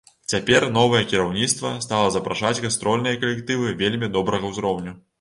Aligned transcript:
Цяпер 0.31 0.63
новае 0.77 1.01
кіраўніцтва 1.11 1.75
стала 1.85 2.09
запрашаць 2.17 2.61
гастрольныя 2.65 3.23
калектывы 3.23 3.79
вельмі 3.87 4.15
добрага 4.21 4.45
ўзроўню. 4.57 5.01